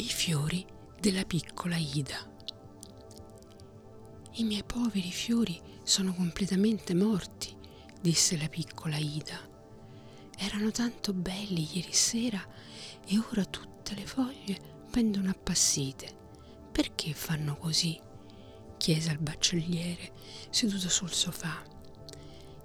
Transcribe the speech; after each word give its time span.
I 0.00 0.08
fiori 0.08 0.64
della 0.98 1.24
piccola 1.24 1.76
Ida. 1.76 2.26
I 4.36 4.44
miei 4.44 4.64
poveri 4.64 5.10
fiori 5.10 5.60
sono 5.82 6.14
completamente 6.14 6.94
morti, 6.94 7.54
disse 8.00 8.38
la 8.38 8.48
piccola 8.48 8.96
Ida. 8.96 9.38
Erano 10.38 10.70
tanto 10.70 11.12
belli 11.12 11.68
ieri 11.74 11.92
sera 11.92 12.42
e 13.04 13.18
ora 13.30 13.44
tutte 13.44 13.94
le 13.94 14.06
foglie 14.06 14.86
pendono 14.90 15.28
appassite. 15.28 16.16
Perché 16.72 17.12
fanno 17.12 17.58
così? 17.58 18.00
chiese 18.78 19.10
al 19.10 19.18
baccelliere 19.18 20.12
seduto 20.48 20.88
sul 20.88 21.12
sofà. 21.12 21.62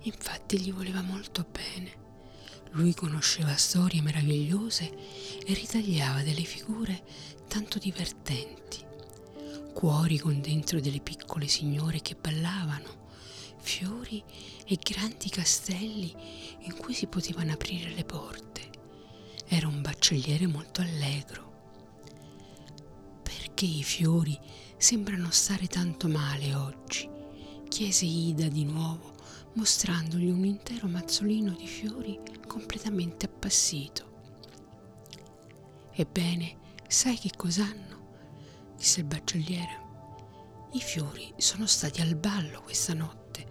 Infatti 0.04 0.58
gli 0.58 0.72
voleva 0.72 1.02
molto 1.02 1.46
bene. 1.52 2.05
Lui 2.76 2.94
conosceva 2.94 3.56
storie 3.56 4.02
meravigliose 4.02 4.94
e 5.46 5.54
ritagliava 5.54 6.24
delle 6.24 6.44
figure 6.44 7.04
tanto 7.48 7.80
divertenti. 7.80 8.84
Cuori 9.74 10.20
con 10.20 10.42
dentro 10.42 10.82
delle 10.82 11.00
piccole 11.00 11.48
signore 11.48 12.02
che 12.02 12.18
ballavano, 12.20 13.04
fiori 13.60 14.22
e 14.66 14.78
grandi 14.82 15.30
castelli 15.30 16.14
in 16.64 16.76
cui 16.76 16.94
si 16.94 17.08
potevano 17.08 17.54
aprire 17.54 17.94
le 17.94 18.04
porte. 18.04 18.70
Era 19.48 19.68
un 19.68 19.82
baccelliere 19.82 20.46
molto 20.46 20.82
allegro. 20.82 21.54
Perché 23.24 23.64
i 23.64 23.84
fiori 23.84 24.38
sembrano 24.76 25.32
stare 25.32 25.68
tanto 25.68 26.10
male 26.10 26.54
oggi? 26.54 27.10
chiese 27.70 28.04
Ida 28.04 28.50
di 28.50 28.66
nuovo, 28.66 29.15
mostrandogli 29.56 30.30
un 30.30 30.46
intero 30.46 30.88
mazzolino 30.88 31.52
di 31.52 31.68
fiori 31.68 32.20
completamente 32.46 33.26
appassito. 33.26 34.14
Ebbene, 35.92 36.58
sai 36.88 37.18
che 37.18 37.32
cos'hanno? 37.36 38.74
disse 38.76 39.00
il 39.00 39.06
baccelliere. 39.06 39.84
I 40.74 40.80
fiori 40.82 41.34
sono 41.38 41.66
stati 41.66 42.02
al 42.02 42.16
ballo 42.16 42.62
questa 42.62 42.94
notte 42.94 43.46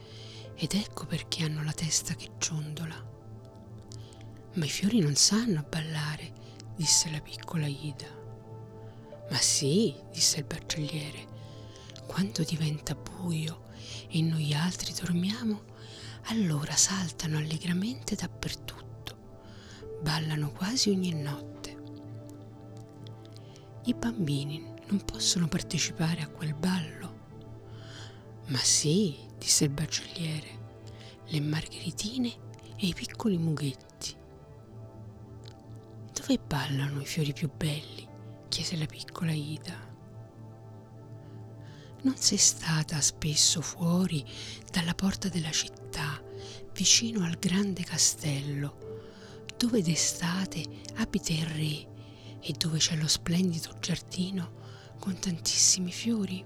ed 0.54 0.74
ecco 0.74 1.06
perché 1.06 1.44
hanno 1.44 1.62
la 1.64 1.72
testa 1.72 2.14
che 2.14 2.32
ciondola. 2.38 3.12
Ma 4.54 4.64
i 4.64 4.68
fiori 4.68 5.00
non 5.00 5.14
sanno 5.14 5.64
ballare, 5.68 6.32
disse 6.76 7.10
la 7.10 7.20
piccola 7.20 7.66
Ida. 7.66 8.22
Ma 9.30 9.38
sì, 9.38 9.94
disse 10.12 10.40
il 10.40 10.44
baccelliere, 10.44 11.26
quando 12.06 12.42
diventa 12.42 12.94
buio 12.94 13.62
e 14.08 14.20
noi 14.20 14.52
altri 14.52 14.92
dormiamo, 14.92 15.72
allora 16.26 16.74
saltano 16.74 17.38
allegramente 17.38 18.14
dappertutto, 18.14 19.98
ballano 20.00 20.50
quasi 20.50 20.90
ogni 20.90 21.12
notte. 21.14 21.52
I 23.84 23.94
bambini 23.94 24.72
non 24.88 25.04
possono 25.04 25.48
partecipare 25.48 26.22
a 26.22 26.28
quel 26.28 26.54
ballo. 26.54 27.12
Ma 28.46 28.58
sì, 28.58 29.16
disse 29.38 29.64
il 29.64 29.70
baccelliere, 29.70 30.62
le 31.26 31.40
margheritine 31.40 32.28
e 32.76 32.86
i 32.86 32.94
piccoli 32.94 33.38
mughetti. 33.38 34.14
Dove 36.12 36.38
ballano 36.38 37.00
i 37.00 37.06
fiori 37.06 37.32
più 37.32 37.50
belli? 37.54 38.08
chiese 38.48 38.76
la 38.76 38.86
piccola 38.86 39.32
Ida. 39.32 39.92
Non 42.02 42.16
sei 42.16 42.38
stata 42.38 43.00
spesso 43.00 43.60
fuori 43.60 44.24
dalla 44.70 44.94
porta 44.94 45.28
della 45.28 45.50
città, 45.50 45.82
vicino 46.72 47.24
al 47.24 47.36
grande 47.38 47.82
castello, 47.82 48.78
dove 49.56 49.82
d'estate 49.82 50.64
abita 50.96 51.32
il 51.32 51.46
re 51.46 51.92
e 52.40 52.52
dove 52.58 52.78
c'è 52.78 52.96
lo 52.96 53.06
splendido 53.06 53.76
giardino 53.80 54.62
con 54.98 55.18
tantissimi 55.18 55.92
fiori? 55.92 56.44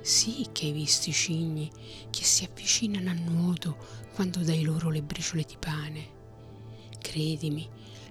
Sì 0.00 0.46
che 0.52 0.66
hai 0.66 0.72
visto 0.72 1.08
i 1.08 1.12
cigni 1.12 1.70
che 2.10 2.24
si 2.24 2.44
avvicinano 2.44 3.10
a 3.10 3.14
nuoto 3.14 3.76
quando 4.14 4.40
dai 4.40 4.62
loro 4.62 4.90
le 4.90 5.02
briciole 5.02 5.44
di 5.44 5.56
pane. 5.58 6.12
Credimi, 7.00 7.68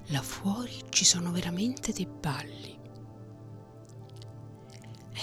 là 0.07 0.21
fuori 0.21 0.73
ci 0.89 1.05
sono 1.05 1.31
veramente 1.31 1.91
dei 1.91 2.07
balli. 2.07 2.79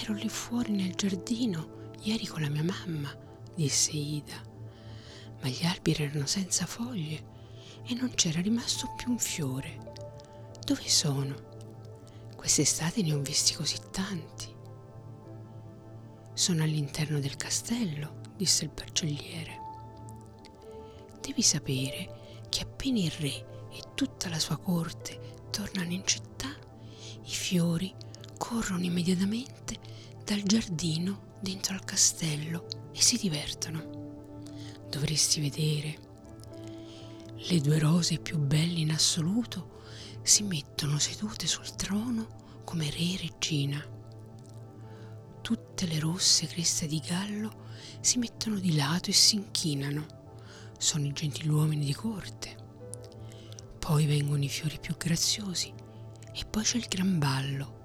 Ero 0.02 0.14
lì 0.14 0.28
fuori 0.28 0.72
nel 0.72 0.94
giardino 0.94 1.92
ieri 2.02 2.26
con 2.26 2.40
la 2.40 2.48
mia 2.48 2.62
mamma, 2.62 3.14
disse 3.54 3.90
Ida, 3.90 4.40
ma 5.40 5.48
gli 5.48 5.64
alberi 5.64 6.04
erano 6.04 6.26
senza 6.26 6.66
foglie 6.66 7.38
e 7.86 7.94
non 7.94 8.12
c'era 8.14 8.40
rimasto 8.40 8.92
più 8.96 9.10
un 9.10 9.18
fiore. 9.18 9.92
Dove 10.64 10.88
sono? 10.88 11.48
Quest'estate 12.36 13.02
ne 13.02 13.12
ho 13.12 13.20
visti 13.20 13.54
così 13.54 13.76
tanti. 13.90 14.48
Sono 16.32 16.62
all'interno 16.62 17.20
del 17.20 17.36
castello, 17.36 18.20
disse 18.36 18.64
il 18.64 18.70
baccelliere. 18.70 19.58
Devi 21.20 21.42
sapere 21.42 22.44
che 22.48 22.62
appena 22.62 22.98
il 22.98 23.10
re 23.10 23.68
e 23.70 23.82
tutta 23.94 24.28
la 24.28 24.38
sua 24.38 24.56
corte 24.56 25.46
tornano 25.50 25.92
in 25.92 26.06
città, 26.06 26.48
i 27.24 27.30
fiori 27.30 27.94
corrono 28.38 28.84
immediatamente 28.84 29.78
dal 30.24 30.42
giardino 30.42 31.36
dentro 31.40 31.74
al 31.74 31.84
castello 31.84 32.66
e 32.92 33.00
si 33.00 33.18
divertono. 33.18 33.99
Dovresti 34.90 35.40
vedere. 35.40 35.98
Le 37.36 37.60
due 37.60 37.78
rose 37.78 38.18
più 38.18 38.38
belle 38.38 38.80
in 38.80 38.90
assoluto 38.90 39.78
si 40.22 40.42
mettono 40.42 40.98
sedute 40.98 41.46
sul 41.46 41.74
trono 41.76 42.62
come 42.64 42.90
re 42.90 42.98
e 42.98 43.18
regina. 43.22 43.82
Tutte 45.40 45.86
le 45.86 46.00
rosse 46.00 46.46
creste 46.48 46.88
di 46.88 46.98
gallo 46.98 47.68
si 48.00 48.18
mettono 48.18 48.58
di 48.58 48.74
lato 48.74 49.10
e 49.10 49.12
si 49.12 49.36
inchinano. 49.36 50.06
Sono 50.76 51.06
i 51.06 51.12
gentiluomini 51.12 51.84
di 51.84 51.94
corte. 51.94 52.56
Poi 53.78 54.06
vengono 54.06 54.42
i 54.42 54.48
fiori 54.48 54.78
più 54.80 54.96
graziosi 54.96 55.72
e 56.32 56.44
poi 56.46 56.64
c'è 56.64 56.78
il 56.78 56.86
gran 56.88 57.18
ballo. 57.18 57.78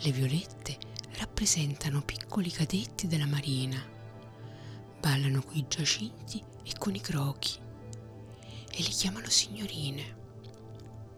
Le 0.00 0.10
violette 0.10 0.78
rappresentano 1.18 2.02
piccoli 2.02 2.50
cadetti 2.50 3.06
della 3.06 3.26
marina. 3.26 3.91
Ballano 5.02 5.42
con 5.42 5.56
i 5.56 5.66
giacinti 5.66 6.40
e 6.62 6.72
con 6.78 6.94
i 6.94 7.00
crochi 7.00 7.58
e 8.70 8.76
li 8.76 8.88
chiamano 8.88 9.28
signorine. 9.28 10.20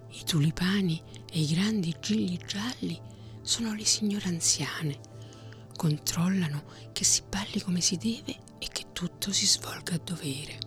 I 0.09 0.25
tulipani 0.25 1.03
e 1.31 1.41
i 1.41 1.47
grandi 1.49 1.95
gigli 2.01 2.39
gialli 2.47 2.99
sono 3.43 3.75
le 3.75 3.85
signore 3.85 4.27
anziane. 4.29 4.99
Controllano 5.77 6.65
che 6.93 7.05
si 7.05 7.25
balli 7.29 7.61
come 7.61 7.83
si 7.83 7.99
deve 7.99 8.39
e 8.59 8.69
che 8.73 8.87
tutto 8.93 9.33
si 9.33 9.45
svolga 9.45 9.97
a 9.97 10.01
dovere. 10.03 10.59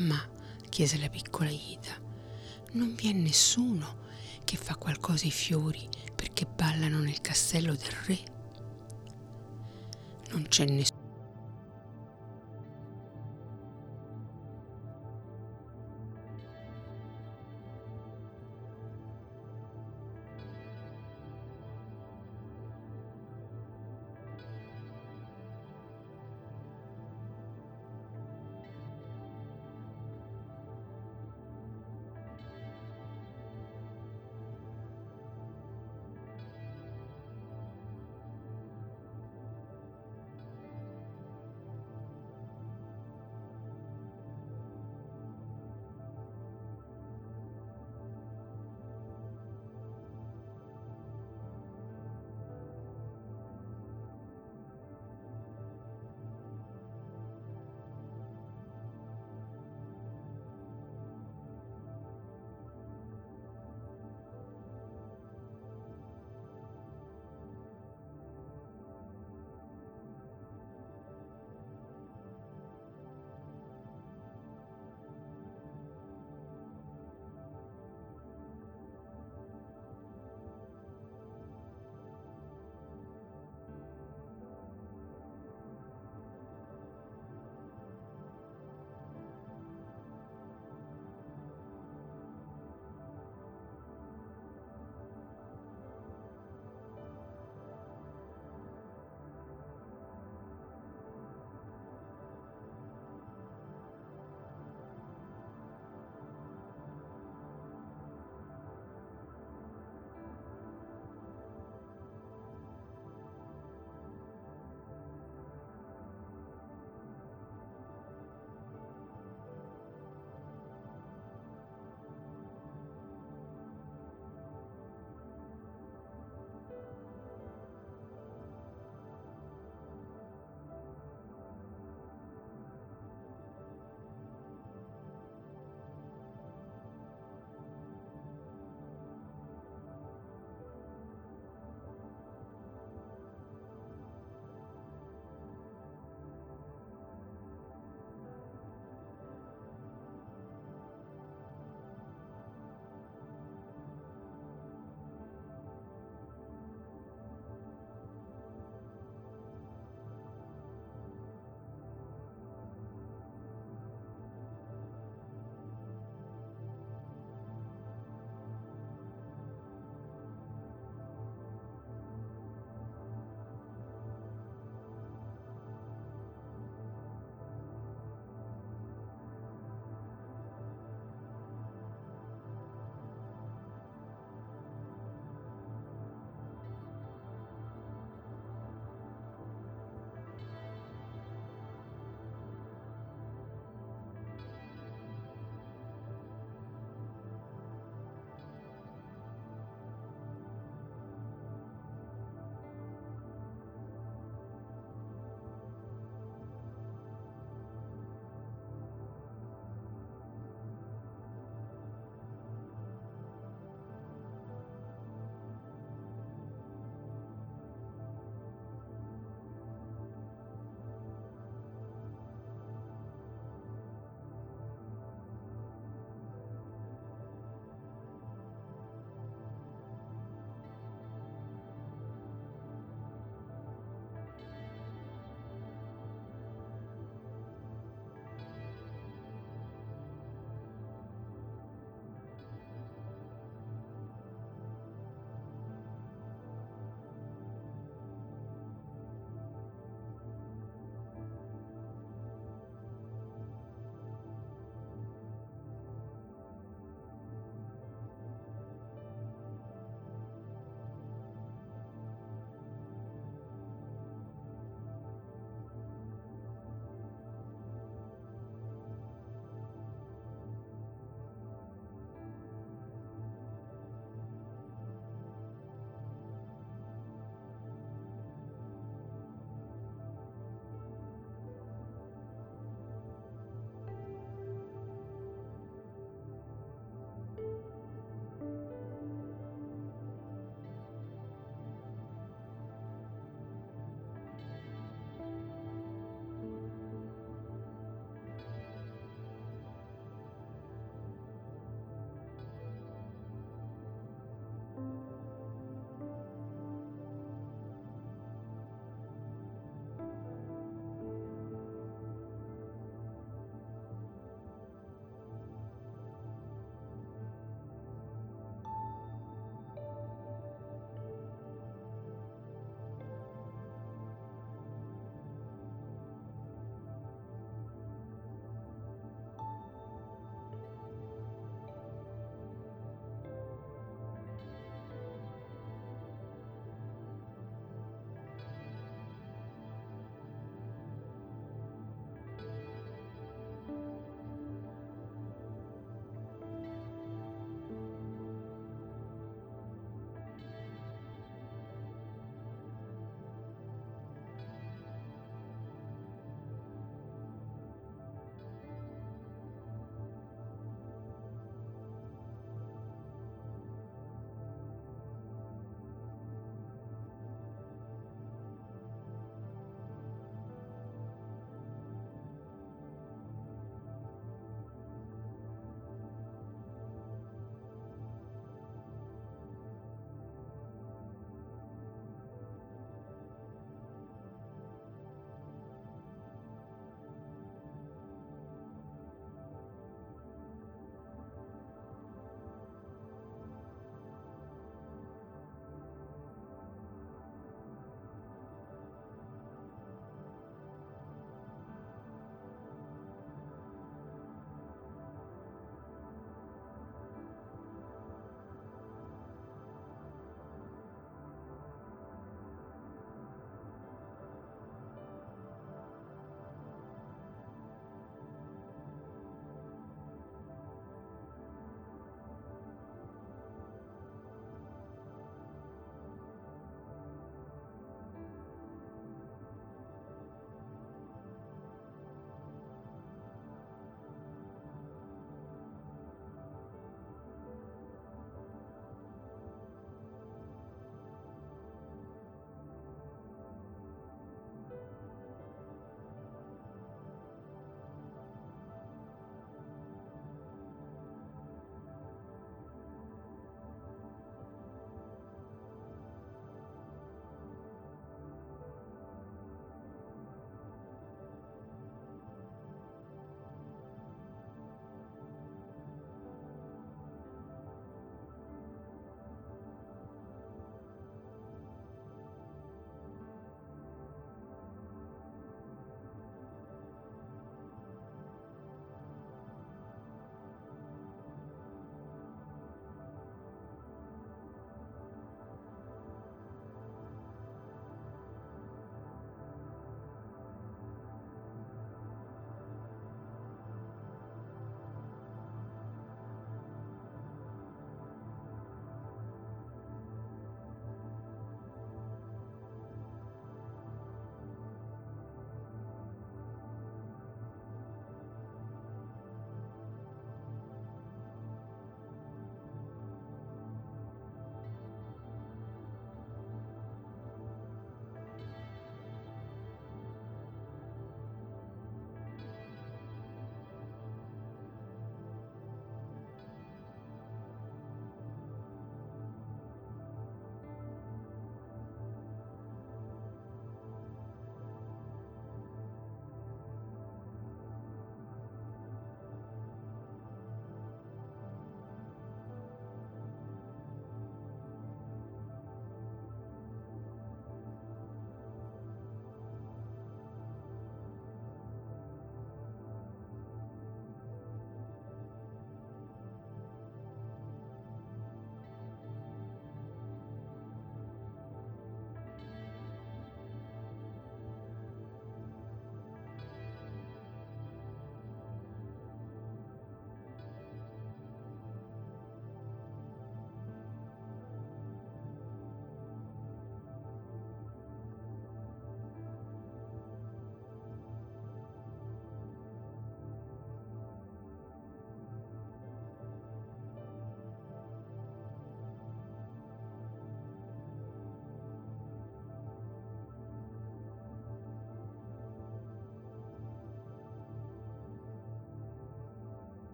Ma, 0.00 0.22
chiese 0.68 0.98
la 0.98 1.08
piccola 1.08 1.48
Ida, 1.48 1.98
non 2.72 2.94
vi 2.94 3.08
è 3.08 3.12
nessuno 3.14 3.96
che 4.44 4.58
fa 4.58 4.76
qualcosa 4.76 5.24
ai 5.24 5.30
fiori 5.30 5.88
perché 6.14 6.44
ballano 6.44 6.98
nel 6.98 7.22
castello 7.22 7.74
del 7.74 7.96
re? 8.04 8.18
Non 10.32 10.46
c'è 10.46 10.66
nessuno 10.66 10.89